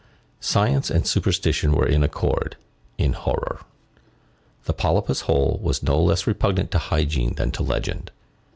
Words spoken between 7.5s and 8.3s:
to legend.